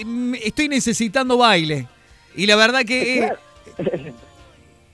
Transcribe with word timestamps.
eh, 0.00 0.40
estoy 0.44 0.68
necesitando 0.68 1.36
baile. 1.38 1.86
Y 2.34 2.46
la 2.46 2.56
verdad 2.56 2.84
que... 2.84 3.24
eh, 3.24 4.12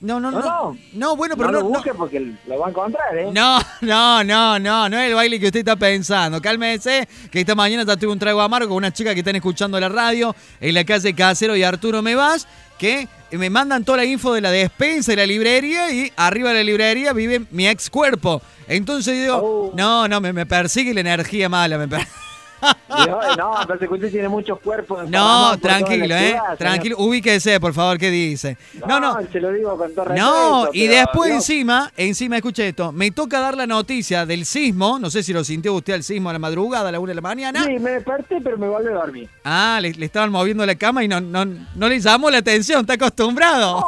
no, 0.00 0.20
no, 0.20 0.30
no, 0.30 0.38
No, 0.40 0.46
no. 0.72 0.78
no. 0.92 1.16
bueno, 1.16 1.36
pero 1.36 1.48
no 1.50 1.52
no, 1.52 1.58
lo 1.60 1.64
no, 1.64 1.70
busque 1.74 1.92
porque 1.94 2.20
lo 2.46 2.58
va 2.58 2.66
a 2.66 2.70
encontrar, 2.70 3.18
¿eh? 3.18 3.30
no, 3.32 3.58
no, 3.80 4.22
no, 4.22 4.58
no, 4.58 4.88
no 4.88 4.98
es 4.98 5.08
el 5.08 5.14
baile 5.14 5.40
que 5.40 5.46
usted 5.46 5.60
está 5.60 5.74
pensando. 5.76 6.40
Cálmese, 6.40 7.08
que 7.30 7.40
esta 7.40 7.54
mañana 7.56 7.84
ya 7.84 7.96
tuve 7.96 8.12
un 8.12 8.18
trago 8.18 8.40
amargo 8.40 8.68
con 8.68 8.76
una 8.76 8.92
chica 8.92 9.12
que 9.12 9.20
están 9.20 9.34
escuchando 9.36 9.78
la 9.80 9.88
radio 9.88 10.34
en 10.60 10.74
la 10.74 10.84
calle 10.84 11.14
Casero 11.14 11.56
y 11.56 11.64
Arturo 11.64 12.00
Me 12.02 12.14
Vas, 12.14 12.46
que 12.78 13.08
me 13.32 13.50
mandan 13.50 13.84
toda 13.84 13.98
la 13.98 14.04
info 14.04 14.32
de 14.34 14.40
la 14.40 14.52
despensa 14.52 15.12
y 15.12 15.16
la 15.16 15.26
librería 15.26 15.90
y 15.92 16.12
arriba 16.16 16.50
de 16.50 16.54
la 16.56 16.62
librería 16.62 17.12
vive 17.12 17.42
mi 17.50 17.66
ex 17.66 17.90
cuerpo. 17.90 18.40
Entonces 18.68 19.14
digo, 19.20 19.36
Oh. 19.42 19.72
no, 19.76 20.06
no, 20.06 20.20
me, 20.20 20.32
me 20.32 20.46
persigue 20.46 20.94
la 20.94 21.00
energía 21.00 21.48
mala. 21.48 21.76
Me 21.76 21.88
per- 21.88 22.06
Digo, 23.04 23.20
no, 23.36 23.52
usted 23.60 24.10
tiene 24.10 24.28
muchos 24.28 24.58
cuerpos. 24.60 25.08
No, 25.08 25.58
tranquilo, 25.58 26.04
¿eh? 26.14 26.28
ciudad, 26.28 26.40
señor. 26.42 26.56
Tranquilo, 26.56 26.96
ubíquese, 26.98 27.60
por 27.60 27.72
favor, 27.74 27.98
¿qué 27.98 28.10
dice? 28.10 28.56
No, 28.86 28.98
no. 28.98 29.18
Se 29.30 29.40
lo 29.40 29.52
digo 29.52 29.76
con 29.76 29.94
todo 29.94 30.06
respeto. 30.06 30.26
No, 30.26 30.68
y 30.72 30.86
pero, 30.86 31.00
después 31.00 31.30
encima, 31.32 31.92
encima, 31.96 32.36
escuche 32.36 32.68
esto, 32.68 32.92
me 32.92 33.10
toca 33.10 33.40
dar 33.40 33.56
la 33.56 33.66
noticia 33.66 34.26
del 34.26 34.44
sismo, 34.44 34.98
no 34.98 35.10
sé 35.10 35.22
si 35.22 35.32
lo 35.32 35.44
sintió 35.44 35.74
usted 35.74 35.94
el 35.94 36.02
sismo 36.02 36.30
a 36.30 36.32
la 36.32 36.38
madrugada, 36.38 36.88
a 36.88 36.92
la 36.92 37.00
una 37.00 37.10
de 37.10 37.14
la 37.16 37.20
mañana. 37.20 37.64
Sí, 37.64 37.78
me 37.78 37.90
desperté, 37.90 38.40
pero 38.42 38.58
me 38.58 38.68
volví 38.68 38.88
a 38.88 38.92
dormir. 38.92 39.28
Ah, 39.44 39.78
le, 39.80 39.92
le 39.92 40.06
estaban 40.06 40.30
moviendo 40.30 40.64
la 40.64 40.74
cama 40.74 41.04
y 41.04 41.08
no, 41.08 41.20
no, 41.20 41.44
no 41.44 41.88
le 41.88 42.00
llamó 42.00 42.30
la 42.30 42.38
atención, 42.38 42.80
está 42.80 42.94
acostumbrado. 42.94 43.84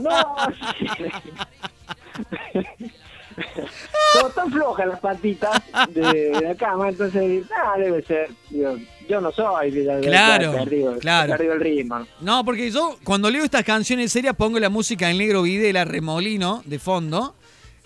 No, 0.00 0.10
Como 4.14 4.28
están 4.28 4.50
flojas 4.50 4.86
las 4.86 5.00
patitas 5.00 5.60
de 5.90 6.30
la 6.42 6.54
cama, 6.54 6.88
entonces, 6.88 7.44
ah, 7.54 7.76
debe 7.78 8.02
ser. 8.02 8.30
Digo, 8.48 8.76
yo 9.08 9.20
no 9.20 9.30
soy. 9.30 9.70
de- 9.70 9.82
de- 9.84 9.96
de- 9.96 10.08
Claro, 10.08 10.52
perdido, 10.52 10.98
claro. 10.98 11.32
perdido 11.32 11.52
el 11.52 11.60
ritmo. 11.60 12.06
No, 12.20 12.44
porque 12.46 12.70
yo 12.70 12.96
cuando 13.04 13.30
leo 13.30 13.44
estas 13.44 13.62
canciones 13.64 14.10
serias 14.10 14.34
pongo 14.36 14.58
la 14.58 14.70
música 14.70 15.10
en 15.10 15.18
negro 15.18 15.42
Videla 15.42 15.84
Remolino 15.84 16.62
de 16.64 16.78
fondo 16.78 17.34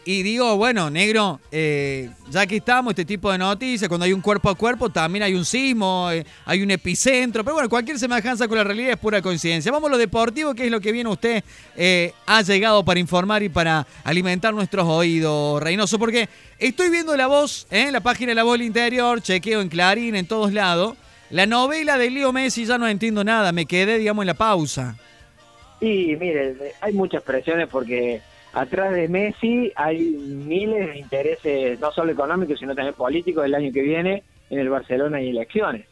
y 0.05 0.23
digo, 0.23 0.57
bueno, 0.57 0.89
negro, 0.89 1.41
eh, 1.53 2.09
ya 2.31 2.47
que 2.47 2.57
estamos, 2.57 2.93
este 2.93 3.05
tipo 3.05 3.31
de 3.31 3.37
noticias, 3.37 3.87
cuando 3.87 4.07
hay 4.07 4.15
un 4.15 4.23
cuerpo 4.23 4.49
a 4.49 4.55
cuerpo 4.55 4.89
también 4.89 5.23
hay 5.23 5.35
un 5.35 5.45
sismo, 5.45 6.09
eh, 6.11 6.25
hay 6.47 6.63
un 6.63 6.71
epicentro, 6.71 7.45
pero 7.45 7.55
bueno, 7.55 7.69
cualquier 7.69 7.99
semejanza 7.99 8.49
con 8.49 8.57
la 8.57 8.65
realidad 8.65 8.93
es 8.93 8.97
pura 8.97 9.21
coincidencia. 9.21 9.71
Vamos 9.71 9.89
a 9.89 9.93
lo 9.93 9.99
deportivo, 9.99 10.55
que 10.55 10.65
es 10.65 10.71
lo 10.71 10.81
que 10.81 10.93
viene 10.93 11.11
usted, 11.11 11.45
eh, 11.77 12.15
ha 12.27 12.41
llegado 12.41 12.83
para 12.83 12.99
informar 12.99 13.43
y 13.43 13.51
para 13.51 13.87
alimentar 14.03 14.55
nuestros 14.55 14.87
oídos, 14.89 15.63
Reynoso, 15.63 15.99
porque 15.99 16.29
estoy 16.59 16.89
viendo 16.89 17.15
la 17.15 17.27
voz, 17.27 17.67
en 17.71 17.93
la 17.93 18.01
página 18.01 18.31
de 18.31 18.37
la 18.37 18.43
voz 18.43 18.55
del 18.55 18.67
interior, 18.67 19.21
chequeo 19.21 19.61
en 19.61 19.69
Clarín, 19.69 20.17
en 20.17 20.27
todos 20.27 20.53
lados. 20.53 20.97
La 21.29 21.47
novela 21.47 21.99
de 21.99 22.11
Leo 22.11 22.33
Messi 22.33 22.65
ya 22.65 22.79
no 22.79 22.89
entiendo 22.89 23.23
nada, 23.23 23.53
me 23.53 23.67
quedé, 23.67 23.99
digamos, 23.99 24.23
en 24.23 24.29
la 24.29 24.35
pausa. 24.35 24.97
Y 25.81 26.17
mire, 26.17 26.57
hay 26.81 26.93
muchas 26.93 27.23
presiones 27.23 27.69
porque 27.69 28.21
atrás 28.53 28.93
de 28.93 29.09
Messi 29.09 29.73
hay 29.77 30.01
miles 30.01 30.89
de 30.89 30.99
intereses, 30.99 31.81
no 31.81 31.91
solo 31.93 32.13
económicos, 32.13 32.59
sino 32.59 32.75
también 32.75 32.95
políticos 32.95 33.45
el 33.45 33.55
año 33.55 33.73
que 33.73 33.83
viene 33.83 34.23
en 34.51 34.59
el 34.59 34.69
Barcelona 34.69 35.19
hay 35.19 35.31
elecciones. 35.31 35.87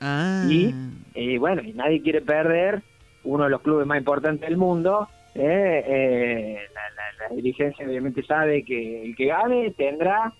Ah. 0.00 0.44
Y, 0.48 0.74
y 1.14 1.38
bueno, 1.38 1.62
y 1.62 1.72
nadie 1.72 2.02
quiere 2.02 2.20
perder 2.20 2.82
uno 3.24 3.44
de 3.44 3.50
los 3.50 3.62
clubes 3.62 3.86
más 3.86 3.98
importantes 3.98 4.48
del 4.48 4.56
mundo. 4.58 5.08
eh, 5.34 5.82
eh, 5.86 6.58
la, 6.74 6.80
la- 6.90 7.28
la 7.28 7.34
dirigencia 7.34 7.84
obviamente 7.86 8.22
sabe 8.22 8.62
que 8.64 9.02
el 9.06 9.16
que 9.16 9.26
gane 9.26 9.70
tendrá 9.76 10.32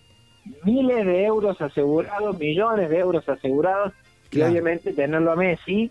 miles 0.65 1.05
de 1.07 1.25
euros 1.25 1.61
asegurados, 1.61 2.39
millones 2.39 2.91
de 2.91 2.99
euros 2.99 3.29
asegurados, 3.29 3.93
Claro. 4.31 4.49
y 4.49 4.53
obviamente 4.53 4.93
tenerlo 4.93 5.33
a 5.33 5.37
Messi 5.37 5.91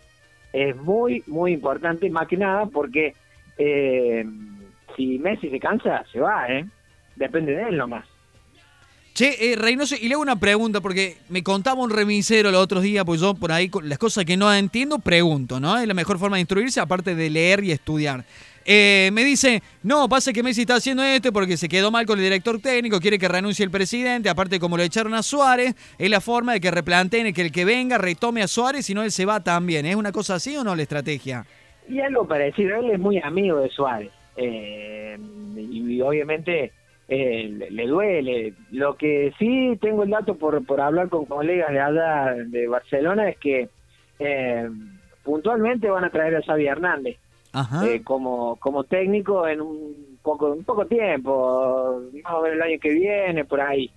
es 0.53 0.75
muy, 0.75 1.23
muy 1.27 1.53
importante, 1.53 2.09
más 2.09 2.27
que 2.27 2.37
nada 2.37 2.65
porque 2.67 3.13
eh, 3.57 4.23
si 4.95 5.19
Messi 5.19 5.49
se 5.49 5.59
cansa, 5.59 6.03
se 6.11 6.19
va, 6.19 6.47
¿eh? 6.47 6.65
Depende 7.15 7.55
de 7.55 7.63
él 7.69 7.77
nomás. 7.77 8.05
Che, 9.13 9.51
eh, 9.51 9.55
Reynoso, 9.55 9.95
y 9.95 10.07
le 10.07 10.15
hago 10.15 10.23
una 10.23 10.39
pregunta, 10.39 10.81
porque 10.81 11.17
me 11.29 11.43
contaba 11.43 11.83
un 11.83 11.91
remisero 11.91 12.49
los 12.49 12.59
otros 12.59 12.81
días, 12.81 13.05
pues 13.05 13.21
yo 13.21 13.35
por 13.35 13.51
ahí 13.51 13.69
las 13.83 13.99
cosas 13.99 14.25
que 14.25 14.35
no 14.35 14.51
entiendo, 14.51 14.97
pregunto, 14.97 15.59
¿no? 15.59 15.77
Es 15.77 15.87
la 15.87 15.93
mejor 15.93 16.17
forma 16.17 16.37
de 16.37 16.41
instruirse, 16.41 16.79
aparte 16.79 17.13
de 17.13 17.29
leer 17.29 17.63
y 17.63 17.71
estudiar. 17.71 18.25
Eh, 18.65 19.11
me 19.13 19.23
dice, 19.23 19.61
no, 19.83 20.09
pasa 20.09 20.33
que 20.33 20.41
Messi 20.41 20.61
está 20.61 20.75
haciendo 20.75 21.03
esto 21.03 21.31
porque 21.31 21.57
se 21.57 21.69
quedó 21.69 21.91
mal 21.91 22.07
con 22.07 22.17
el 22.17 22.23
director 22.23 22.59
técnico, 22.59 22.99
quiere 22.99 23.19
que 23.19 23.27
renuncie 23.27 23.63
el 23.63 23.69
presidente, 23.69 24.29
aparte 24.29 24.59
como 24.59 24.77
lo 24.77 24.83
echaron 24.83 25.13
a 25.13 25.21
Suárez, 25.21 25.75
es 25.99 26.09
la 26.09 26.19
forma 26.19 26.53
de 26.53 26.61
que 26.61 26.71
replanteen 26.71 27.33
que 27.35 27.41
el 27.43 27.51
que 27.51 27.65
venga 27.65 27.99
retome 27.99 28.41
a 28.41 28.47
Suárez, 28.47 28.85
si 28.87 28.95
no 28.95 29.03
él 29.03 29.11
se 29.11 29.25
va 29.25 29.43
también. 29.43 29.85
¿Es 29.85 29.95
una 29.95 30.11
cosa 30.11 30.35
así 30.35 30.57
o 30.57 30.63
no 30.63 30.75
la 30.75 30.81
estrategia? 30.81 31.45
Y 31.87 31.99
algo 31.99 32.27
parecido, 32.27 32.77
él 32.77 32.89
es 32.89 32.99
muy 32.99 33.19
amigo 33.21 33.59
de 33.59 33.69
Suárez. 33.69 34.11
Eh, 34.35 35.17
y, 35.55 35.95
y 35.95 36.01
obviamente 36.01 36.71
eh, 37.07 37.49
le, 37.49 37.71
le 37.71 37.87
duele. 37.87 38.53
Lo 38.71 38.95
que 38.95 39.33
sí 39.37 39.77
tengo 39.81 40.03
el 40.03 40.09
dato 40.09 40.35
por, 40.35 40.65
por 40.65 40.81
hablar 40.81 41.09
con 41.09 41.25
colegas 41.25 41.71
de 41.71 41.79
allá 41.79 42.33
de 42.45 42.67
Barcelona 42.67 43.29
es 43.29 43.37
que 43.37 43.69
eh, 44.19 44.69
puntualmente 45.23 45.89
van 45.89 46.05
a 46.05 46.09
traer 46.09 46.35
a 46.35 46.41
Xavi 46.41 46.65
Hernández 46.67 47.17
Ajá. 47.51 47.85
eh, 47.87 48.01
como, 48.03 48.55
como 48.57 48.83
técnico 48.83 49.47
en 49.47 49.61
un 49.61 50.17
poco, 50.21 50.51
un 50.51 50.63
poco 50.63 50.85
tiempo, 50.85 52.01
más 52.23 52.33
o 52.33 52.41
menos 52.41 52.55
el 52.55 52.61
año 52.61 52.79
que 52.79 52.93
viene, 52.93 53.45
por 53.45 53.61
ahí. 53.61 53.91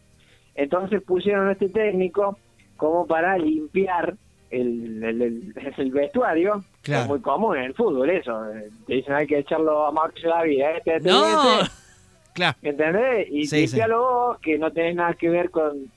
Entonces 0.54 1.02
pusieron 1.02 1.48
a 1.48 1.52
este 1.52 1.68
técnico 1.68 2.38
como 2.76 3.06
para 3.06 3.38
limpiar 3.38 4.16
el, 4.50 5.02
el, 5.02 5.22
el- 5.22 5.54
el 5.76 5.90
vestuario. 5.90 6.64
Claro. 6.82 7.02
Es 7.02 7.08
muy 7.08 7.20
común 7.20 7.56
en 7.56 7.64
el 7.64 7.74
fútbol 7.74 8.10
eso. 8.10 8.44
eh, 8.52 8.68
Te 8.86 8.94
dicen 8.94 9.14
hay 9.14 9.26
que 9.26 9.38
echarlo 9.38 9.86
a 9.86 9.92
Mauricio 9.92 10.30
David, 10.30 10.60
¿eh? 10.60 10.76
Este, 10.78 10.96
este, 10.96 11.08
no. 11.10 11.60
este, 11.60 11.70
Claro. 12.34 12.58
¿Entendés? 12.62 13.28
Y 13.30 13.46
Sí, 13.46 13.60
limpialo 13.66 14.00
vos, 14.02 14.38
que 14.40 14.58
no 14.58 14.70
tenés 14.70 14.94
nada 14.94 15.14
que 15.14 15.30
ver 15.30 15.50
con, 15.50 15.90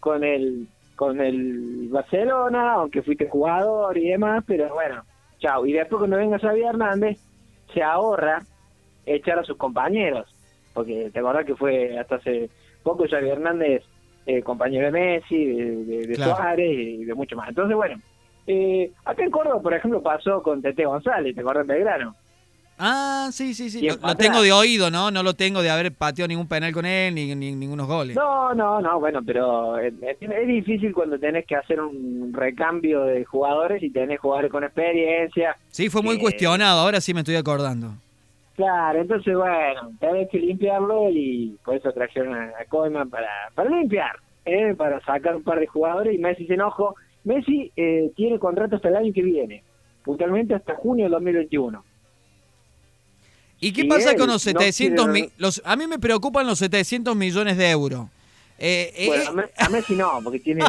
con 0.00 0.24
el 0.24 0.66
con 0.96 1.20
el 1.20 1.88
Barcelona, 1.90 2.74
aunque 2.74 3.02
fuiste 3.02 3.28
jugador 3.28 3.98
y 3.98 4.08
demás, 4.10 4.44
pero 4.46 4.72
bueno, 4.72 5.02
chao. 5.40 5.66
Y 5.66 5.72
después 5.72 5.98
cuando 5.98 6.16
venga 6.16 6.38
Xavi 6.38 6.62
Hernández, 6.62 7.18
se 7.74 7.82
ahorra 7.82 8.42
echar 9.04 9.38
a 9.38 9.44
sus 9.44 9.56
compañeros, 9.56 10.26
porque 10.74 11.10
te 11.12 11.18
acordás 11.18 11.44
que 11.44 11.56
fue 11.56 11.98
hasta 11.98 12.16
hace 12.16 12.48
poco 12.82 13.04
Xavi 13.08 13.28
Hernández 13.30 13.82
eh, 14.26 14.42
compañero 14.42 14.86
de 14.86 14.92
Messi, 14.92 15.44
de, 15.44 15.76
de- 15.84 16.06
de 16.06 16.14
Claro. 16.14 16.36
Suárez 16.36 16.70
y 16.78 17.04
de 17.04 17.14
mucho 17.14 17.36
más. 17.36 17.48
Entonces, 17.48 17.76
bueno, 17.76 18.00
eh, 18.46 18.90
acá 19.04 19.24
en 19.24 19.30
Córdoba, 19.30 19.60
por 19.62 19.74
ejemplo, 19.74 20.02
pasó 20.02 20.42
con 20.42 20.60
Tete 20.62 20.84
González, 20.84 21.34
¿te 21.34 21.40
acordás 21.40 21.66
de 21.66 21.74
Belgrano? 21.74 22.14
Ah, 22.78 23.28
sí, 23.30 23.54
sí, 23.54 23.70
sí. 23.70 23.86
Lo, 23.86 24.16
tengo 24.16 24.42
de 24.42 24.50
oído, 24.50 24.90
¿no? 24.90 25.10
No 25.12 25.22
lo 25.22 25.34
tengo 25.34 25.62
de 25.62 25.70
haber 25.70 25.92
pateado 25.92 26.26
ningún 26.26 26.48
penal 26.48 26.72
con 26.72 26.84
él, 26.84 27.14
ni, 27.14 27.32
ni 27.34 27.54
ningunos 27.54 27.86
goles. 27.86 28.16
No, 28.16 28.54
no, 28.54 28.80
no, 28.80 28.98
bueno, 28.98 29.20
pero 29.24 29.78
es, 29.78 29.92
es- 30.02 30.16
es 30.20 30.48
difícil 30.48 30.92
cuando 30.92 31.18
tenés 31.18 31.46
que 31.46 31.54
hacer 31.54 31.80
un 31.80 32.32
recambio 32.32 33.04
de 33.04 33.24
jugadores 33.24 33.82
y 33.82 33.90
tenés 33.90 34.18
jugadores 34.18 34.50
con 34.50 34.64
experiencia. 34.64 35.56
Sí, 35.68 35.90
fue 35.90 36.02
muy 36.02 36.16
Eh, 36.16 36.18
cuestionado, 36.18 36.80
ahora 36.80 37.00
sí 37.00 37.14
me 37.14 37.20
estoy 37.20 37.36
acordando. 37.36 37.92
Claro, 38.56 39.00
entonces, 39.00 39.34
bueno, 39.34 39.92
tenés 39.98 40.28
que 40.30 40.38
limpiarlo 40.38 41.08
y 41.10 41.56
por 41.64 41.74
eso 41.76 41.90
trajeron 41.92 42.34
a, 42.34 42.44
a 42.60 42.64
Koeman 42.68 43.08
para, 43.08 43.28
para 43.54 43.70
limpiar, 43.70 44.16
¿eh? 44.44 44.74
para 44.76 45.00
sacar 45.04 45.36
un 45.36 45.42
par 45.42 45.58
de 45.58 45.66
jugadores 45.66 46.14
y 46.14 46.18
Messi 46.18 46.46
se 46.46 46.54
enojó. 46.54 46.94
Messi 47.24 47.72
eh, 47.76 48.10
tiene 48.14 48.38
contrato 48.38 48.76
hasta 48.76 48.88
el 48.88 48.96
año 48.96 49.12
que 49.14 49.22
viene, 49.22 49.62
puntualmente 50.04 50.54
hasta 50.54 50.74
junio 50.74 51.04
del 51.06 51.12
2021. 51.12 51.82
¿Y 53.60 53.72
qué 53.72 53.82
Y 53.82 53.88
pasa 53.88 54.16
con 54.16 54.26
los 54.26 54.44
no 54.46 54.60
700 54.60 55.06
quiere- 55.06 55.22
mi- 55.26 55.32
los 55.38 55.62
A 55.64 55.76
mí 55.76 55.86
me 55.86 55.98
preocupan 55.98 56.46
los 56.46 56.58
700 56.58 57.14
millones 57.16 57.56
de 57.56 57.70
euros. 57.70 58.06
Eh, 58.58 58.92
eh, 58.96 59.06
Bueno, 59.06 59.30
a, 59.30 59.32
Me- 59.32 59.50
a 59.56 59.68
Messi 59.70 59.94
no, 59.96 60.20
porque 60.22 60.40
tiene, 60.40 60.64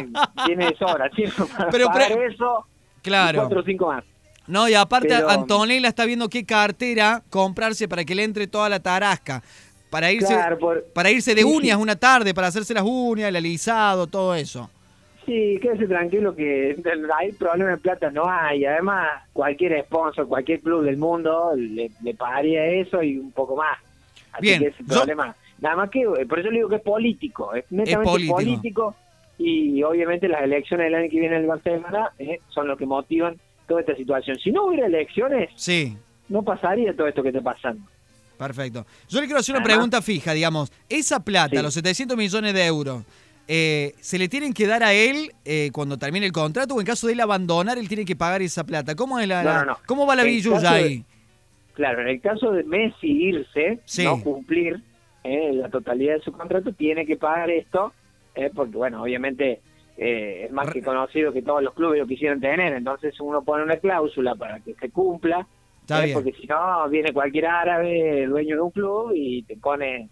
tiene 0.46 0.74
sobra, 0.76 1.10
para 1.58 1.70
Pero 1.70 1.86
pagar 1.88 2.12
eso 2.12 2.66
claro. 3.02 3.40
cuatro 3.40 3.60
o 3.60 3.64
cinco 3.64 3.86
más. 3.88 4.04
No, 4.46 4.68
y 4.68 4.74
aparte 4.74 5.08
pero- 5.08 5.28
Antonella 5.30 5.88
está 5.88 6.04
viendo 6.04 6.28
qué 6.28 6.44
cartera 6.44 7.22
comprarse 7.30 7.88
para 7.88 8.04
que 8.04 8.14
le 8.14 8.24
entre 8.24 8.46
toda 8.46 8.68
la 8.68 8.80
tarasca. 8.80 9.42
Para 9.90 10.10
irse, 10.10 10.26
Claro, 10.34 10.58
por- 10.58 10.84
para 10.92 11.10
irse 11.10 11.34
de 11.34 11.42
Sí, 11.42 11.46
uñas 11.48 11.78
una 11.78 11.96
tarde, 11.96 12.34
para 12.34 12.48
hacerse 12.48 12.74
las 12.74 12.82
uñas, 12.84 13.28
el 13.28 13.36
alisado, 13.36 14.06
todo 14.06 14.34
eso. 14.34 14.68
Sí, 15.24 15.58
quédese 15.62 15.86
tranquilo 15.86 16.34
que 16.34 16.76
hay 17.18 17.32
problema 17.32 17.70
de 17.70 17.76
plata 17.78 18.10
no 18.10 18.28
hay. 18.28 18.64
Además, 18.66 19.22
cualquier 19.32 19.82
sponsor, 19.84 20.26
cualquier 20.28 20.60
club 20.60 20.84
del 20.84 20.98
mundo 20.98 21.52
le, 21.56 21.90
le 22.02 22.14
pagaría 22.14 22.66
eso 22.66 23.02
y 23.02 23.16
un 23.18 23.30
poco 23.32 23.56
más. 23.56 23.78
Así 24.32 24.42
Bien, 24.42 24.60
que 24.60 24.66
ese 24.68 24.82
yo- 24.82 24.96
problema. 24.96 25.34
Nada 25.60 25.76
más 25.76 25.90
que, 25.90 26.04
por 26.28 26.38
eso 26.40 26.50
le 26.50 26.56
digo 26.56 26.68
que 26.68 26.76
es 26.76 26.82
político, 26.82 27.54
es 27.54 27.64
netamente 27.70 28.10
político. 28.10 28.34
político. 28.36 28.94
y 29.38 29.82
obviamente 29.82 30.28
las 30.28 30.42
elecciones 30.42 30.86
del 30.86 30.94
año 30.94 31.10
que 31.10 31.18
viene 31.18 31.34
en 31.36 31.42
el 31.42 31.48
Barcelona 31.48 32.10
eh, 32.20 32.38
son 32.50 32.68
lo 32.68 32.76
que 32.76 32.86
motivan 32.86 33.36
toda 33.66 33.80
esta 33.80 33.94
situación. 33.96 34.36
Si 34.38 34.50
no 34.50 34.66
hubiera 34.66 34.86
elecciones, 34.86 35.50
Sí. 35.56 35.96
no 36.28 36.42
pasaría 36.42 36.94
todo 36.94 37.06
esto 37.06 37.22
que 37.22 37.28
está 37.28 37.40
pasando. 37.40 37.82
Perfecto. 38.38 38.84
Yo 39.08 39.20
le 39.20 39.26
quiero 39.26 39.40
hacer 39.40 39.54
una 39.54 39.64
pregunta 39.64 40.02
fija, 40.02 40.32
digamos. 40.32 40.72
Esa 40.88 41.20
plata, 41.24 41.56
Sí. 41.56 41.62
los 41.62 41.72
700 41.74 42.16
millones 42.16 42.52
de 42.52 42.66
euros, 42.66 43.04
eh, 43.46 43.94
¿se 44.00 44.18
le 44.18 44.28
tienen 44.28 44.52
que 44.52 44.66
dar 44.66 44.82
a 44.82 44.92
él 44.92 45.30
eh, 45.44 45.70
cuando 45.72 45.98
termine 45.98 46.26
el 46.26 46.32
contrato 46.32 46.74
o 46.74 46.80
en 46.80 46.86
caso 46.86 47.06
de 47.06 47.12
él 47.12 47.20
abandonar, 47.20 47.78
él 47.78 47.88
tiene 47.88 48.04
que 48.04 48.16
pagar 48.16 48.42
esa 48.42 48.64
plata? 48.64 48.94
¿Cómo, 48.96 49.20
es 49.20 49.28
la, 49.28 49.42
No, 49.42 49.50
la- 49.50 49.58
no, 49.60 49.64
no. 49.72 49.78
¿cómo 49.86 50.06
va 50.06 50.16
la 50.16 50.24
billulla 50.24 50.60
de- 50.60 50.68
ahí? 50.68 51.04
Claro, 51.74 52.02
en 52.02 52.08
el 52.08 52.20
caso 52.20 52.52
de 52.52 52.64
Messi 52.64 53.06
irse, 53.08 53.80
Sí. 53.84 54.04
no 54.04 54.20
cumplir 54.22 54.80
eh, 55.26 55.52
la 55.54 55.70
totalidad 55.70 56.16
de 56.16 56.20
su 56.20 56.32
contrato, 56.32 56.72
tiene 56.74 57.06
que 57.06 57.16
pagar 57.16 57.50
esto, 57.50 57.94
eh, 58.34 58.50
porque 58.54 58.76
bueno, 58.76 59.02
obviamente 59.02 59.60
eh, 59.96 60.44
es 60.46 60.52
más 60.52 60.70
que 60.70 60.82
conocido 60.82 61.32
que 61.32 61.42
todos 61.42 61.62
los 61.62 61.74
clubes 61.74 62.00
lo 62.00 62.06
quisieran 62.06 62.40
tener, 62.40 62.72
entonces 62.72 63.18
uno 63.20 63.42
pone 63.42 63.62
una 63.62 63.76
cláusula 63.76 64.34
para 64.34 64.60
que 64.60 64.74
se 64.74 64.90
cumpla, 64.90 65.46
Está 65.82 66.04
eh, 66.04 66.12
porque 66.14 66.32
si 66.32 66.46
no 66.46 66.88
viene 66.88 67.12
cualquier 67.12 67.46
árabe, 67.46 68.26
dueño 68.26 68.56
de 68.56 68.62
un 68.62 68.70
club, 68.70 69.12
y 69.14 69.42
te 69.42 69.56
pone 69.56 70.08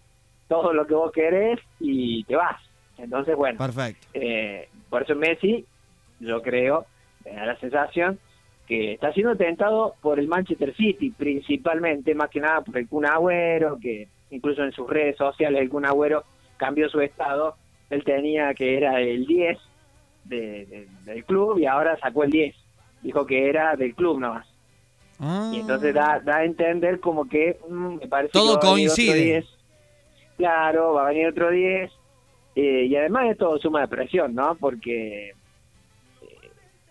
todo 0.46 0.72
lo 0.72 0.86
que 0.86 0.94
vos 0.94 1.10
querés 1.10 1.58
y 1.80 2.22
te 2.24 2.36
vas. 2.36 2.60
Entonces, 2.98 3.34
bueno, 3.34 3.58
Perfecto. 3.58 4.06
eh, 4.12 4.68
por 4.90 5.02
eso 5.02 5.16
Messi, 5.16 5.64
yo 6.20 6.42
creo, 6.42 6.84
me 7.24 7.32
da 7.32 7.46
la 7.46 7.56
sensación 7.58 8.18
que 8.66 8.92
está 8.92 9.12
siendo 9.12 9.34
tentado 9.34 9.94
por 10.00 10.20
el 10.20 10.28
Manchester 10.28 10.74
City, 10.76 11.10
principalmente, 11.10 12.14
más 12.14 12.30
que 12.30 12.40
nada 12.40 12.60
por 12.60 12.76
el 12.76 12.86
Kun 12.86 13.06
Agüero, 13.06 13.78
que 13.80 14.08
incluso 14.30 14.62
en 14.62 14.72
sus 14.72 14.88
redes 14.88 15.16
sociales 15.16 15.60
el 15.60 15.70
Kun 15.70 15.86
Agüero 15.86 16.24
cambió 16.56 16.88
su 16.88 17.00
estado. 17.00 17.56
Él 17.90 18.04
tenía 18.04 18.54
que 18.54 18.76
era 18.76 19.00
el 19.00 19.26
10 19.26 19.58
de- 20.24 20.66
de- 20.66 20.88
del 21.04 21.24
club 21.24 21.58
y 21.58 21.66
ahora 21.66 21.98
sacó 21.98 22.24
el 22.24 22.30
10. 22.30 22.54
Dijo 23.02 23.26
que 23.26 23.48
era 23.48 23.74
del 23.76 23.94
club 23.94 24.20
nomás. 24.20 24.46
Ah. 25.18 25.50
Y 25.54 25.60
entonces 25.60 25.94
da, 25.94 26.20
da 26.24 26.38
a 26.38 26.44
entender 26.44 26.98
como 27.00 27.28
que 27.28 27.58
mm, 27.68 27.94
me 27.96 28.06
parece 28.08 28.32
Todo 28.32 28.58
que 28.58 28.66
va 28.66 28.72
a 28.72 28.74
venir 28.76 28.90
otro 28.90 29.04
coincide. 29.04 29.24
10. 29.24 29.44
Claro, 30.36 30.94
va 30.94 31.04
a 31.06 31.08
venir 31.10 31.26
otro 31.28 31.50
10. 31.50 31.90
eh, 32.54 32.84
y 32.86 32.96
además 32.96 33.30
es 33.30 33.38
todo 33.38 33.58
suma 33.58 33.80
de 33.82 33.88
presión, 33.88 34.34
¿no? 34.34 34.54
Porque 34.56 35.30
eh, 35.30 35.34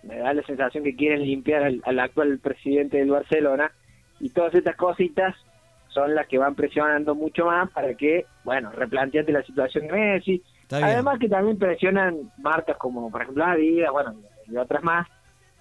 me 0.04 0.18
da 0.18 0.34
la 0.34 0.42
sensación 0.44 0.84
que 0.84 0.96
quieren 0.96 1.22
limpiar 1.24 1.64
al, 1.64 1.82
al 1.86 2.00
actual 2.00 2.40
presidente 2.40 2.98
del 2.98 3.12
Barcelona 3.12 3.72
y 4.20 4.30
todas 4.30 4.54
estas 4.56 4.76
cositas 4.76 5.36
son 5.90 6.16
las 6.16 6.26
que 6.28 6.38
van 6.38 6.56
presionando 6.56 7.16
mucho 7.16 7.46
más 7.46 7.70
para 7.72 7.94
que, 7.96 8.26
bueno, 8.46 8.72
replanteate 8.72 9.32
la 9.32 9.44
situación 9.44 9.88
de 9.88 9.94
Messi. 9.94 10.42
Además 10.72 11.20
que 11.20 11.28
también 11.28 11.58
presionan 11.58 12.32
marcas 12.38 12.78
como, 12.78 13.12
por 13.12 13.22
ejemplo, 13.22 13.46
Adidas, 13.46 13.92
bueno, 13.92 14.16
y 14.48 14.56
otras 14.58 14.84
más, 14.84 15.08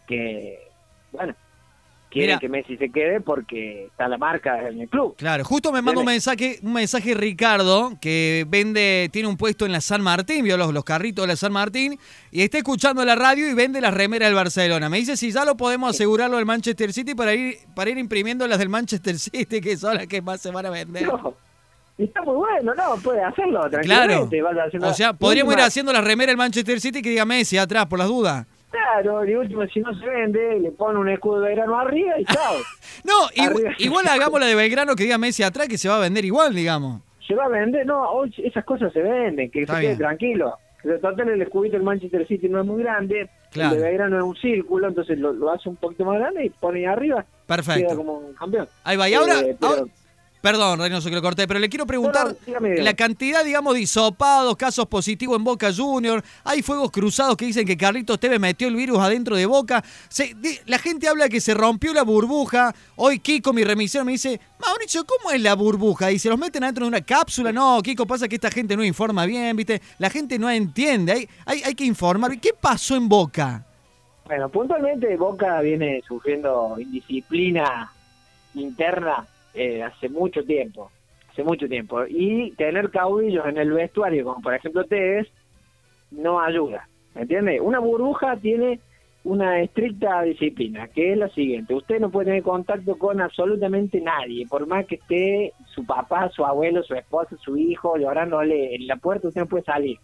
que, 0.06 0.58
bueno, 1.12 1.34
quieren 2.10 2.30
Mira. 2.30 2.38
que 2.38 2.48
Messi 2.48 2.76
se 2.76 2.90
quede 2.90 3.20
porque 3.20 3.86
está 3.86 4.08
la 4.08 4.18
marca 4.18 4.68
en 4.68 4.80
el 4.80 4.88
club. 4.88 5.14
Claro, 5.16 5.44
justo 5.44 5.72
me 5.72 5.80
manda 5.80 6.00
un 6.00 6.06
mensaje, 6.06 6.58
un 6.62 6.72
mensaje 6.72 7.14
Ricardo 7.14 7.92
que 8.00 8.44
vende, 8.48 9.08
tiene 9.12 9.28
un 9.28 9.36
puesto 9.36 9.64
en 9.64 9.72
la 9.72 9.80
San 9.80 10.02
Martín, 10.02 10.44
vio 10.44 10.56
los, 10.56 10.72
los 10.72 10.84
carritos 10.84 11.22
de 11.22 11.28
la 11.28 11.36
San 11.36 11.52
Martín, 11.52 11.98
y 12.30 12.42
está 12.42 12.58
escuchando 12.58 13.04
la 13.04 13.14
radio 13.14 13.48
y 13.48 13.54
vende 13.54 13.80
las 13.80 13.94
remeras 13.94 14.28
del 14.28 14.34
Barcelona. 14.34 14.88
Me 14.88 14.98
dice 14.98 15.16
si 15.16 15.30
ya 15.30 15.44
lo 15.44 15.56
podemos 15.56 15.90
asegurarlo 15.90 16.36
del 16.36 16.46
Manchester 16.46 16.92
City 16.92 17.14
para 17.14 17.34
ir, 17.34 17.58
para 17.74 17.90
ir 17.90 17.98
imprimiendo 17.98 18.46
las 18.46 18.58
del 18.58 18.68
Manchester 18.68 19.18
City, 19.18 19.60
que 19.60 19.76
son 19.76 19.94
las 19.94 20.06
que 20.06 20.20
más 20.20 20.40
se 20.40 20.50
van 20.50 20.66
a 20.66 20.70
vender. 20.70 21.06
No, 21.06 21.34
y 22.00 22.04
está 22.04 22.22
muy 22.22 22.36
bueno, 22.36 22.74
¿no? 22.74 22.96
Puede 23.02 23.22
hacerlo 23.22 23.68
tranquilamente. 23.70 24.40
haciendo- 24.64 24.88
O 24.88 24.94
sea, 24.94 25.12
podríamos 25.12 25.54
ir 25.54 25.60
haciendo 25.60 25.92
la 25.92 26.00
remera 26.00 26.30
del 26.30 26.36
Manchester 26.36 26.80
City 26.80 27.02
que 27.02 27.10
diga 27.10 27.24
Messi 27.24 27.58
atrás, 27.58 27.86
por 27.86 27.98
las 27.98 28.08
dudas. 28.08 28.46
Claro, 28.70 29.24
y 29.26 29.34
último, 29.34 29.66
si 29.66 29.80
no 29.80 29.92
se 29.98 30.06
vende, 30.06 30.60
le 30.60 30.70
pone 30.70 30.98
un 30.98 31.08
escudo 31.08 31.40
de 31.40 31.48
verano 31.50 31.78
arriba 31.78 32.14
y 32.18 32.24
chao. 32.24 32.54
No, 33.04 33.28
igu- 33.34 33.56
Arriba. 33.56 33.70
igual 33.78 34.06
hagamos 34.08 34.38
la 34.40 34.46
de 34.46 34.54
Belgrano 34.54 34.94
que 34.94 35.04
diga 35.04 35.18
Messi 35.18 35.42
atrás, 35.42 35.68
que 35.68 35.76
se 35.78 35.88
va 35.88 35.96
a 35.96 36.00
vender 36.00 36.24
igual, 36.24 36.54
digamos. 36.54 37.02
se 37.26 37.34
va 37.34 37.44
a 37.44 37.48
vender, 37.48 37.86
no, 37.86 38.10
hoy 38.10 38.32
esas 38.38 38.64
cosas 38.64 38.92
se 38.92 39.00
venden, 39.02 39.50
que 39.50 39.60
Está 39.62 39.74
se 39.74 39.80
quede 39.80 39.88
bien. 39.90 39.98
tranquilo. 39.98 40.54
Pero 40.82 40.98
total 40.98 41.28
el 41.28 41.42
escudito 41.42 41.74
del 41.76 41.82
Manchester 41.84 42.26
City 42.26 42.48
no 42.48 42.60
es 42.60 42.66
muy 42.66 42.82
grande, 42.82 43.28
Claro. 43.50 43.74
el 43.74 43.82
de 43.82 43.86
Belgrano 43.88 44.16
es 44.18 44.24
un 44.24 44.36
círculo, 44.36 44.88
entonces 44.88 45.18
lo, 45.18 45.32
lo 45.32 45.50
hace 45.50 45.68
un 45.68 45.76
poquito 45.76 46.04
más 46.04 46.18
grande 46.18 46.46
y 46.46 46.50
pone 46.50 46.78
ahí 46.80 46.84
arriba, 46.86 47.24
Perfecto. 47.46 47.86
queda 47.88 47.96
como 47.96 48.14
un 48.18 48.34
campeón. 48.34 48.66
Ahí 48.84 48.96
va. 48.96 49.08
Y 49.08 49.14
ahora, 49.14 49.40
Eh, 49.40 49.56
pero- 49.60 49.72
ahora- 49.72 49.84
perdón, 50.40 50.78
Reynoso, 50.80 51.08
que 51.08 51.14
lo 51.14 51.22
corté, 51.22 51.46
pero 51.46 51.60
le 51.60 51.68
quiero 51.68 51.86
preguntar 51.86 52.34
No, 52.46 52.60
no, 52.60 52.68
la 52.82 52.94
cantidad, 52.94 53.44
digamos, 53.44 53.74
de 53.74 53.80
hisopados, 53.82 54.56
casos 54.56 54.86
positivos 54.86 55.36
en 55.36 55.44
Boca 55.44 55.72
Junior. 55.72 56.22
Hay 56.44 56.62
fuegos 56.62 56.90
cruzados 56.90 57.36
que 57.36 57.44
dicen 57.46 57.66
que 57.66 57.76
Carlitos 57.76 58.18
Tevez 58.18 58.40
metió 58.40 58.68
el 58.68 58.74
virus 58.76 58.98
adentro 58.98 59.36
de 59.36 59.46
Boca. 59.46 59.84
Se- 60.08 60.34
la 60.66 60.78
gente 60.78 61.08
habla 61.08 61.28
que 61.28 61.40
se 61.40 61.54
rompió 61.54 61.92
la 61.92 62.02
burbuja. 62.02 62.74
Hoy 62.96 63.18
Kiko, 63.18 63.52
mi 63.52 63.64
remisor, 63.64 64.04
me 64.04 64.12
dice, 64.12 64.40
Mauricio, 64.66 65.04
¿cómo 65.04 65.30
es 65.30 65.40
la 65.40 65.54
burbuja? 65.54 66.10
Y 66.10 66.18
se 66.18 66.28
los 66.28 66.38
meten 66.38 66.64
adentro 66.64 66.84
de 66.84 66.88
una 66.88 67.00
cápsula. 67.00 67.52
No, 67.52 67.80
Kiko, 67.82 68.06
pasa 68.06 68.28
que 68.28 68.36
esta 68.36 68.50
gente 68.50 68.76
no 68.76 68.84
informa 68.84 69.26
bien, 69.26 69.56
¿viste? 69.56 69.80
La 69.98 70.10
gente 70.10 70.38
no 70.38 70.48
entiende. 70.50 71.12
Hay, 71.12 71.28
hay, 71.46 71.62
hay 71.64 71.74
que 71.74 71.84
informar. 71.84 72.38
¿Qué 72.40 72.50
pasó 72.58 72.96
en 72.96 73.08
Boca? 73.08 73.64
Bueno, 74.24 74.48
puntualmente 74.48 75.16
Boca 75.16 75.60
viene 75.60 76.02
sufriendo 76.06 76.76
indisciplina 76.78 77.92
interna 78.54 79.26
eh, 79.54 79.82
hace 79.82 80.08
mucho 80.08 80.44
tiempo, 80.44 80.90
hace 81.30 81.42
mucho 81.44 81.68
tiempo. 81.68 82.04
Y 82.08 82.52
tener 82.52 82.90
caudillos 82.90 83.46
en 83.46 83.58
el 83.58 83.72
vestuario, 83.72 84.24
como 84.24 84.40
por 84.42 84.54
ejemplo 84.54 84.84
Tevez, 84.84 85.28
no 86.10 86.40
ayuda. 86.40 86.88
¿Me 87.14 87.22
entiende? 87.22 87.60
Una 87.60 87.78
burbuja 87.78 88.36
tiene 88.36 88.80
una 89.22 89.60
estricta 89.60 90.22
disciplina, 90.22 90.88
que 90.88 91.12
es 91.12 91.18
la 91.18 91.28
siguiente. 91.28 91.74
Usted 91.74 92.00
no 92.00 92.10
puede 92.10 92.26
tener 92.26 92.42
contacto 92.42 92.96
con 92.96 93.20
absolutamente 93.20 94.00
nadie, 94.00 94.46
por 94.46 94.66
más 94.66 94.86
que 94.86 94.94
esté 94.94 95.52
su 95.74 95.84
papá, 95.84 96.30
su 96.30 96.44
abuelo, 96.44 96.82
su 96.82 96.94
esposa, 96.94 97.36
su 97.36 97.56
hijo 97.56 97.96
llorándole 97.98 98.74
en 98.74 98.86
la 98.86 98.96
puerta, 98.96 99.28
usted 99.28 99.42
no 99.42 99.46
puede 99.46 99.64
salir. 99.64 99.98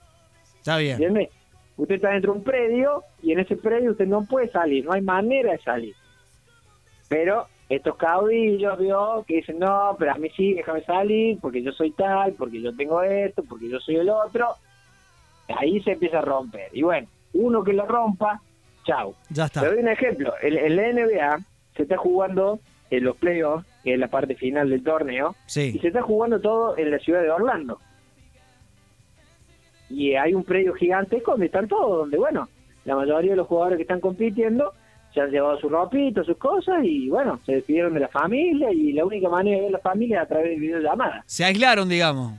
Está 0.59 0.77
bien. 0.79 0.93
¿Entiende? 0.93 1.31
Usted 1.77 1.97
está 1.97 2.11
dentro 2.11 2.33
de 2.33 2.39
un 2.39 2.45
predio 2.45 3.03
y 3.23 3.33
en 3.33 3.41
ese 3.41 3.57
predio 3.57 3.93
usted 3.93 4.07
no 4.07 4.25
puede 4.27 4.51
salir, 4.51 4.85
no 4.85 4.93
hay 4.93 5.03
manera 5.03 5.53
de 5.53 5.59
salir. 5.59 5.95
Pero 7.09 7.47
estos 7.69 7.97
caudillos, 7.97 8.79
vio, 8.79 9.25
que 9.27 9.37
dicen, 9.37 9.59
no, 9.59 9.97
pero 9.99 10.13
a 10.13 10.19
mí 10.19 10.29
sí, 10.37 10.55
déjame 10.55 10.83
salir, 10.85 11.39
porque 11.41 11.63
yo 11.63 11.73
soy 11.73 11.91
tal, 11.93 12.33
porque 12.35 12.61
yo 12.61 12.75
tengo 12.77 13.03
esto, 13.03 13.43
porque 13.49 13.69
yo 13.69 13.81
soy 13.81 13.97
el 13.97 14.09
otro. 14.09 14.49
Ahí 15.49 15.81
se 15.83 15.93
empieza 15.93 16.19
a 16.19 16.23
romper. 16.23 16.69
Y 16.73 16.83
bueno, 16.83 17.09
uno 17.35 17.65
que 17.65 17.73
lo 17.73 17.87
rompa, 17.87 18.41
chau. 18.85 19.15
Ya 19.31 19.47
está. 19.47 19.63
Te 19.63 19.67
doy 19.69 19.79
un 19.79 19.89
ejemplo. 19.89 20.33
En, 20.43 20.77
la 20.77 20.93
NBA 20.93 21.39
se 21.77 21.83
está 21.83 21.97
jugando 21.97 22.61
en 22.91 23.05
los 23.05 23.17
playoffs, 23.17 23.67
que 23.83 23.95
es 23.95 23.99
la 23.99 24.09
parte 24.09 24.37
final 24.37 24.71
del 24.71 24.85
torneo, 24.85 25.35
y 25.47 25.51
Sí. 25.51 25.79
se 25.81 25.89
está 25.89 26.03
jugando 26.03 26.41
todo 26.41 26.79
en 26.79 26.91
la 26.93 26.99
ciudad 27.01 27.23
de 27.23 27.31
Orlando. 27.31 27.81
Y 29.89 30.15
hay 30.15 30.35
un 30.35 30.45
predio 30.45 30.75
gigantesco 30.75 31.33
donde 31.33 31.47
están 31.47 31.69
todos, 31.69 31.99
donde, 31.99 32.17
bueno, 32.17 32.49
la 32.85 32.97
mayoría 32.97 33.33
de 33.33 33.37
los 33.37 33.47
jugadores 33.47 33.77
que 33.77 33.83
están 33.83 34.01
compitiendo 34.01 34.73
se 35.17 35.23
han 35.23 35.31
llevado 35.31 35.59
su 35.59 35.69
ropito, 35.71 36.23
sus 36.23 36.37
cosas, 36.37 36.85
y 36.85 37.09
bueno, 37.09 37.40
se 37.47 37.55
despidieron 37.55 37.95
de 37.95 38.00
la 38.00 38.09
familia, 38.09 38.71
y 38.71 38.93
la 38.93 39.07
única 39.07 39.31
manera 39.31 39.57
de 39.57 39.62
ver 39.62 39.73
la 39.73 39.79
familia 39.79 40.19
es 40.19 40.23
a 40.25 40.29
través 40.29 40.50
de 40.50 40.57
videollamadas. 40.57 41.25
Se 41.26 41.43
aislaron, 41.43 41.88
digamos. 41.88 42.35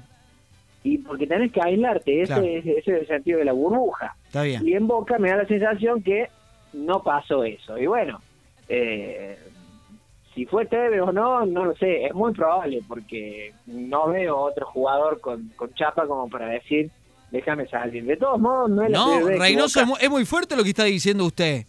Y 0.83 0.99
porque 0.99 1.25
tenés 1.25 1.51
que 1.51 1.59
aislarte, 1.59 2.21
ese, 2.21 2.33
Claro. 2.33 2.43
es, 2.47 2.65
ese 2.65 2.77
es 2.79 2.87
el 3.01 3.07
sentido 3.07 3.39
de 3.39 3.45
la 3.45 3.53
burbuja. 3.53 4.15
Está 4.27 4.43
bien. 4.43 4.65
Y 4.65 4.73
en 4.73 4.85
Boca 4.87 5.17
me 5.17 5.29
da 5.31 5.37
la 5.37 5.47
sensación 5.47 6.03
que 6.03 6.29
no 6.73 7.01
pasó 7.01 7.43
eso. 7.43 7.77
Y 7.79 7.87
bueno, 7.87 8.21
eh, 8.69 9.37
si 10.35 10.45
fue 10.45 10.67
Tevez 10.67 11.01
o 11.01 11.11
no, 11.11 11.45
no 11.47 11.65
lo 11.65 11.75
sé. 11.77 12.05
Es 12.05 12.13
muy 12.13 12.31
probable 12.33 12.81
porque 12.87 13.53
no 13.65 14.09
veo 14.09 14.37
otro 14.37 14.67
jugador 14.67 15.19
con, 15.19 15.49
con 15.55 15.73
chapa 15.73 16.05
como 16.05 16.29
para 16.29 16.47
decir, 16.47 16.91
déjame 17.31 17.67
salir. 17.67 18.05
De 18.05 18.15
todos 18.17 18.39
modos, 18.39 18.69
no 18.69 18.83
es 18.83 18.91
la 18.91 18.97
No, 18.99 19.19
Reynoso, 19.27 19.79
es 19.81 19.85
Boca- 19.87 19.97
muy, 19.99 20.05
es 20.05 20.09
muy 20.11 20.25
fuerte 20.25 20.55
lo 20.55 20.63
que 20.63 20.69
está 20.69 20.83
diciendo 20.83 21.25
usted. 21.25 21.65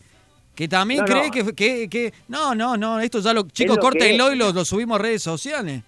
Que 0.59 0.67
también 0.67 1.03
No, 1.03 1.07
cree 1.07 1.27
no. 1.27 1.31
Que, 1.31 1.55
que, 1.55 1.89
que- 1.89 2.13
No, 2.27 2.53
no, 2.53 2.77
no, 2.77 2.99
esto 2.99 3.21
ya 3.21 3.33
lo... 3.33 3.43
Chicos, 3.43 3.77
lo 3.77 3.81
córtenlo 3.81 4.33
y 4.33 4.37
lo, 4.37 4.53
lo 4.53 4.65
subimos 4.65 4.99
a 4.99 5.03
redes 5.03 5.23
sociales. 5.23 5.85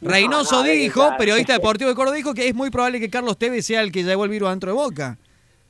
No, 0.00 0.08
Reynoso 0.08 0.62
dijo, 0.62 1.10
periodista 1.18 1.54
deportivo 1.54 1.90
de 1.90 1.96
Córdoba, 1.96 2.16
dijo 2.18 2.32
que 2.32 2.46
es 2.46 2.54
muy 2.54 2.70
probable 2.70 3.00
que 3.00 3.10
Carlos 3.10 3.36
Tevez 3.36 3.66
sea 3.66 3.80
el 3.82 3.90
que 3.90 4.04
llevó 4.04 4.22
el 4.22 4.30
virus 4.30 4.46
adentro 4.46 4.70
de 4.70 4.76
Boca. 4.76 5.18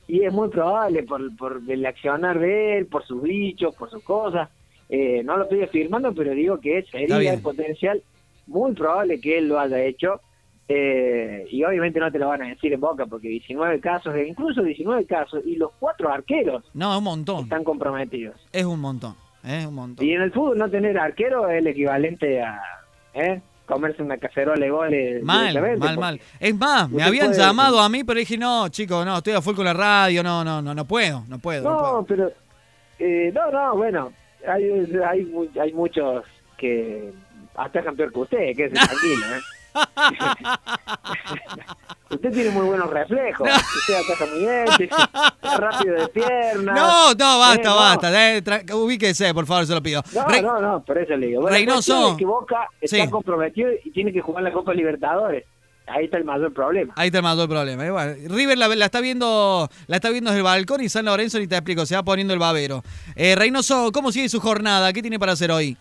Y 0.07 0.23
es 0.23 0.31
muy 0.31 0.49
probable 0.49 1.01
por, 1.01 1.35
por 1.35 1.63
el 1.67 1.83
accionar 1.83 2.37
de 2.39 2.77
él, 2.77 2.85
por 2.85 3.03
sus 3.07 3.23
dichos, 3.23 3.73
por 3.73 3.89
sus 3.89 4.03
cosas. 4.03 4.49
Eh, 4.87 5.23
no 5.23 5.35
lo 5.35 5.45
estoy 5.45 5.63
afirmando, 5.63 6.13
pero 6.13 6.33
digo 6.35 6.59
que 6.59 6.83
sería 6.91 7.33
el 7.33 7.41
potencial 7.41 8.03
muy 8.45 8.73
probable 8.73 9.19
que 9.19 9.39
él 9.39 9.47
lo 9.47 9.59
haya 9.59 9.81
hecho. 9.83 10.21
Eh, 10.69 11.45
y 11.51 11.63
obviamente 11.63 11.99
no 11.99 12.11
te 12.11 12.17
lo 12.19 12.29
van 12.29 12.41
a 12.41 12.47
decir 12.47 12.71
en 12.73 12.79
boca, 12.79 13.05
porque 13.05 13.27
19 13.27 13.79
casos, 13.81 14.15
e 14.15 14.27
incluso 14.27 14.63
19 14.63 15.05
casos, 15.05 15.43
y 15.45 15.55
los 15.57 15.71
cuatro 15.79 16.09
arqueros 16.11 16.63
No, 16.73 16.97
un 16.97 17.03
montón. 17.03 17.43
están 17.43 17.63
comprometidos. 17.63 18.35
Es 18.51 18.63
un 18.63 18.79
montón. 18.79 19.15
Es 19.43 19.65
un 19.65 19.75
montón. 19.75 20.05
Y 20.05 20.13
en 20.13 20.21
el 20.21 20.31
fútbol 20.31 20.57
no 20.57 20.69
tener 20.69 20.97
arquero 20.97 21.49
es 21.49 21.57
el 21.59 21.67
equivalente 21.67 22.41
a 22.41 22.61
¿eh? 23.13 23.41
comerse 23.65 24.01
una 24.01 24.17
cacerola 24.17 24.63
de 24.63 24.71
goles. 24.71 25.23
Mal, 25.23 25.53
mal, 25.53 25.77
porque- 25.79 25.97
mal. 25.99 26.21
Es 26.39 26.55
más, 26.57 26.89
me 26.89 27.03
habían 27.03 27.27
puede- 27.27 27.39
llamado 27.41 27.79
a 27.81 27.89
mí, 27.89 28.03
pero 28.05 28.19
dije, 28.19 28.37
no, 28.37 28.69
chicos, 28.69 29.05
no, 29.05 29.17
estoy 29.17 29.33
a 29.33 29.41
full 29.41 29.55
con 29.55 29.65
la 29.65 29.73
radio, 29.73 30.23
no, 30.23 30.45
no, 30.45 30.61
no, 30.61 30.73
no 30.73 30.85
puedo, 30.85 31.23
no 31.27 31.39
puedo. 31.39 31.63
No, 31.63 31.71
No, 31.71 31.77
puedo. 31.79 32.05
pero 32.05 32.31
eh, 32.99 33.31
no, 33.35 33.51
no, 33.51 33.75
bueno, 33.75 34.13
hay, 34.47 34.63
hay, 35.09 35.49
hay 35.61 35.73
muchos 35.73 36.23
que 36.57 37.11
hasta 37.55 37.81
peor 37.91 38.13
que 38.13 38.19
usted, 38.19 38.55
que 38.55 38.65
es 38.65 38.71
tranquilo, 38.73 39.25
¿eh? 39.35 39.39
Usted 42.09 42.31
tiene 42.31 42.49
muy 42.51 42.65
buenos 42.67 42.89
reflejos. 42.91 43.49
Usted 43.77 43.95
ataca 43.95 44.25
muy 44.31 44.39
bien, 44.41 44.65
rápido 45.59 45.95
de 45.95 46.07
piernas. 46.09 46.75
No, 46.75 47.13
no, 47.15 47.39
basta, 47.39 47.61
Eh, 47.61 47.65
no. 47.65 47.75
basta. 47.75 48.35
eh, 48.35 48.43
tra- 48.43 48.73
ubíquese, 48.75 49.33
por 49.33 49.45
favor, 49.47 49.65
se 49.65 49.73
lo 49.73 49.81
pido. 49.81 50.03
No, 50.13 50.25
Re- 50.27 50.41
no, 50.41 50.59
no, 50.61 50.83
por 50.83 50.97
eso 50.99 51.15
le 51.15 51.27
digo. 51.27 51.41
Bueno, 51.41 51.55
Reynoso. 51.57 51.93
la 51.93 51.99
cuestión 51.99 52.11
es 52.13 52.17
que 52.19 52.25
Boca 52.25 52.67
está 52.81 52.97
Sí. 53.05 53.09
comprometido 53.09 53.69
y 53.83 53.91
tiene 53.91 54.13
que 54.13 54.21
jugar 54.21 54.43
la 54.43 54.51
Copa 54.51 54.73
Libertadores. 54.73 55.45
Ahí 55.87 56.05
está 56.05 56.17
el 56.17 56.23
mayor 56.23 56.53
problema. 56.53 56.93
Ahí 56.95 57.11
mandó 57.11 57.43
el 57.43 57.49
problema. 57.49 57.85
eh, 57.85 57.91
bueno, 57.91 58.13
River 58.33 58.57
la, 58.57 58.67
la 58.69 58.85
está 58.85 59.01
viendo 59.01 59.67
la 59.87 59.95
está 59.97 60.09
viendo 60.11 60.29
desde 60.29 60.37
el 60.39 60.43
balcón 60.43 60.81
y 60.81 60.89
San 60.89 61.05
Lorenzo, 61.05 61.39
ni 61.39 61.47
te 61.47 61.55
explico, 61.55 61.85
se 61.85 61.95
va 61.95 62.03
poniendo 62.03 62.33
el 62.33 62.39
babero. 62.39 62.83
Eh, 63.15 63.35
Reynoso, 63.35 63.91
¿cómo 63.91 64.11
sigue 64.11 64.29
su 64.29 64.39
jornada? 64.39 64.93
¿Qué 64.93 65.01
tiene 65.01 65.19
para 65.19 65.33
hacer 65.33 65.51
hoy? 65.51 65.77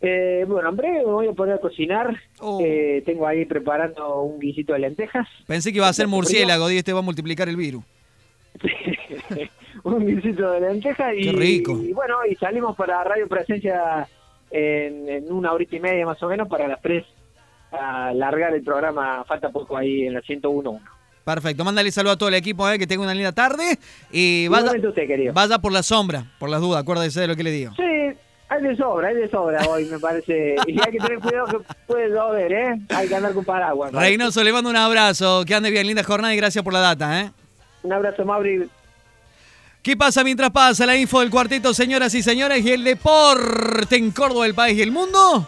Eh, 0.00 0.44
bueno, 0.46 0.68
en 0.68 0.76
breve 0.76 0.98
me 0.98 1.12
voy 1.12 1.28
a 1.28 1.32
poner 1.32 1.54
a 1.54 1.58
cocinar. 1.58 2.14
Oh. 2.40 2.60
Eh, 2.62 3.02
tengo 3.06 3.26
ahí 3.26 3.44
preparando 3.44 4.22
un 4.22 4.38
guisito 4.38 4.72
de 4.72 4.80
lentejas. 4.80 5.26
Pensé 5.46 5.72
que 5.72 5.78
iba 5.78 5.88
a 5.88 5.92
ser 5.92 6.08
murciélago 6.08 6.70
y 6.70 6.78
este 6.78 6.92
va 6.92 6.98
a 6.98 7.02
multiplicar 7.02 7.48
el 7.48 7.56
virus. 7.56 7.84
un 9.84 10.06
guisito 10.06 10.50
de 10.50 10.60
lentejas 10.60 11.14
y, 11.16 11.24
Qué 11.24 11.32
rico. 11.32 11.80
y 11.82 11.92
bueno, 11.92 12.18
y 12.30 12.34
salimos 12.36 12.76
para 12.76 13.02
Radio 13.02 13.28
Presencia 13.28 14.06
en, 14.50 15.08
en 15.08 15.32
una 15.32 15.52
horita 15.52 15.76
y 15.76 15.80
media 15.80 16.06
más 16.06 16.22
o 16.22 16.28
menos 16.28 16.48
para 16.48 16.68
las 16.68 16.80
tres 16.80 17.04
a 17.72 18.12
largar 18.12 18.54
el 18.54 18.62
programa. 18.62 19.24
Falta 19.24 19.50
poco 19.50 19.76
ahí 19.76 20.06
en 20.06 20.14
la 20.14 20.20
101. 20.20 20.80
Perfecto, 21.24 21.64
mándale 21.64 21.90
saludo 21.90 22.12
a 22.12 22.18
todo 22.18 22.28
el 22.28 22.34
equipo, 22.34 22.68
eh, 22.68 22.78
que 22.78 22.86
tenga 22.86 23.02
una 23.02 23.14
linda 23.14 23.32
tarde 23.32 23.78
y 24.12 24.46
vaya, 24.48 24.72
usted, 24.72 25.32
vaya 25.32 25.58
por 25.58 25.72
la 25.72 25.82
sombra, 25.82 26.30
por 26.38 26.50
las 26.50 26.60
dudas, 26.60 26.82
acuérdese 26.82 27.22
de 27.22 27.28
lo 27.28 27.34
que 27.34 27.42
le 27.42 27.50
digo. 27.50 27.72
Sí, 27.76 27.82
hay 28.54 28.62
de 28.62 28.76
sobra, 28.76 29.08
hay 29.08 29.16
de 29.16 29.28
sobra 29.28 29.66
hoy, 29.68 29.84
me 29.86 29.98
parece. 29.98 30.56
Y 30.66 30.80
hay 30.80 30.92
que 30.92 30.98
tener 30.98 31.18
cuidado 31.18 31.46
que 31.46 31.58
puede 31.86 32.08
llover, 32.08 32.52
¿eh? 32.52 32.80
Hay 32.90 33.08
que 33.08 33.16
andar 33.16 33.32
con 33.32 33.44
paraguas. 33.44 33.92
¿no? 33.92 34.00
Reynoso, 34.00 34.42
le 34.42 34.52
mando 34.52 34.70
un 34.70 34.76
abrazo, 34.76 35.44
que 35.46 35.54
ande 35.54 35.70
bien, 35.70 35.86
linda 35.86 36.02
jornada 36.02 36.32
y 36.32 36.36
gracias 36.36 36.62
por 36.62 36.72
la 36.72 36.80
data, 36.80 37.20
¿eh? 37.20 37.30
Un 37.82 37.92
abrazo, 37.92 38.24
Mauri. 38.24 38.68
¿Qué 39.82 39.96
pasa 39.96 40.24
mientras 40.24 40.50
pasa 40.50 40.86
la 40.86 40.96
info 40.96 41.20
del 41.20 41.30
cuarteto, 41.30 41.74
señoras 41.74 42.14
y 42.14 42.22
señores, 42.22 42.64
y 42.64 42.72
el 42.72 42.84
deporte 42.84 43.96
en 43.96 44.10
Córdoba, 44.12 44.46
el 44.46 44.54
país 44.54 44.78
y 44.78 44.82
el 44.82 44.90
mundo? 44.90 45.46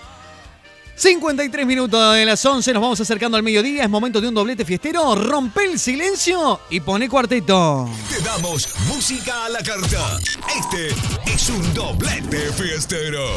53 0.98 1.66
minutos 1.66 2.14
de 2.14 2.24
las 2.24 2.42
11, 2.42 2.72
nos 2.72 2.80
vamos 2.80 2.98
acercando 2.98 3.36
al 3.36 3.42
mediodía, 3.42 3.84
es 3.84 3.90
momento 3.90 4.18
de 4.18 4.28
un 4.28 4.34
doblete 4.34 4.64
fiestero, 4.64 5.14
rompe 5.14 5.64
el 5.64 5.78
silencio 5.78 6.60
y 6.70 6.80
pone 6.80 7.06
cuarteto. 7.06 7.90
Te 8.08 8.18
damos 8.22 8.66
música 8.86 9.44
a 9.44 9.48
la 9.50 9.58
carta. 9.62 10.18
Este 10.58 10.88
es 11.30 11.50
un 11.50 11.74
doblete 11.74 12.50
fiestero. 12.52 13.28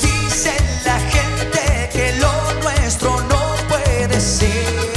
Dice 0.00 0.54
la 0.86 0.98
gente 0.98 1.90
que 1.92 2.16
lo 2.18 2.62
nuestro 2.62 3.20
no 3.28 3.54
puede 3.68 4.18
ser. 4.18 4.93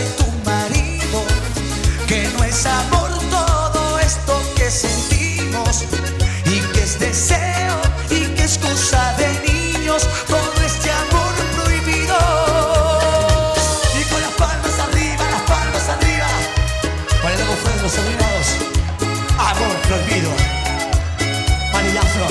y 0.00 0.06
tu 0.16 0.26
marido, 0.44 1.22
que 2.08 2.28
no 2.36 2.44
es 2.44 2.66
amor 2.66 3.10
todo 3.30 3.98
esto 4.00 4.42
que 4.56 4.70
sentimos 4.70 5.84
y 6.46 6.60
que 6.72 6.82
es 6.82 6.98
deseo 6.98 7.80
y 8.10 8.26
que 8.34 8.44
es 8.44 8.58
cosa 8.58 9.14
de 9.18 9.28
niños 9.46 10.08
todo 10.26 10.52
este 10.66 10.90
amor 10.90 11.32
prohibido. 11.54 12.16
Y 14.00 14.04
con 14.10 14.20
las 14.20 14.32
palmas 14.32 14.78
arriba, 14.80 15.24
las 15.30 15.42
palmas 15.42 15.88
arriba, 15.88 16.26
para 17.22 17.36
luego 17.36 17.54
fueron 17.62 17.82
los 17.82 17.92
sobrinados, 17.92 18.46
amor 19.38 19.76
prohibido. 19.86 20.30
Manilafro, 21.72 22.26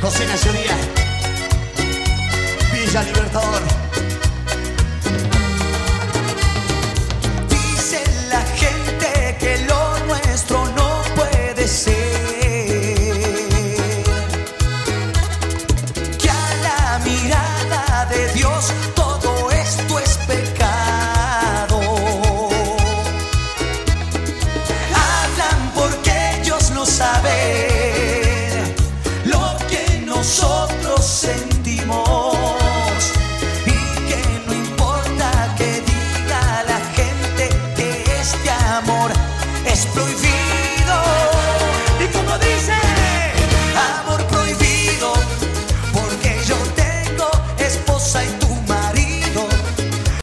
José 0.00 0.26
Nacionía, 0.26 0.76
Villa 2.72 3.02
Libertador. 3.02 3.85